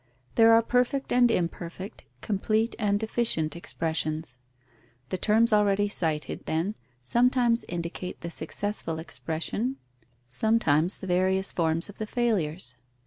There 0.33 0.51
are 0.53 0.63
perfect 0.63 1.13
and 1.13 1.29
imperfect, 1.29 2.05
complete 2.21 2.75
and 2.79 2.99
deficient 2.99 3.55
expressions. 3.55 4.39
The 5.09 5.19
terms 5.19 5.53
already 5.53 5.87
cited, 5.89 6.47
then, 6.47 6.73
sometimes 7.03 7.65
indicate 7.69 8.21
the 8.21 8.31
successful 8.31 8.97
expression, 8.97 9.75
sometimes 10.27 10.97
the 10.97 11.05
various 11.05 11.53
forms 11.53 11.87
of 11.87 11.99
the 11.99 12.07
failures. 12.07 12.73